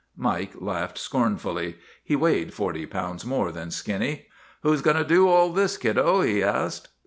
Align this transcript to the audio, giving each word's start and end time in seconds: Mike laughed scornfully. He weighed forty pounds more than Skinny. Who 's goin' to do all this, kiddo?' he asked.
Mike 0.17 0.53
laughed 0.59 0.97
scornfully. 0.97 1.75
He 2.03 2.15
weighed 2.15 2.55
forty 2.55 2.87
pounds 2.87 3.23
more 3.23 3.51
than 3.51 3.69
Skinny. 3.69 4.25
Who 4.63 4.75
's 4.75 4.81
goin' 4.81 4.95
to 4.97 5.03
do 5.03 5.27
all 5.29 5.53
this, 5.53 5.77
kiddo?' 5.77 6.21
he 6.23 6.41
asked. 6.41 6.87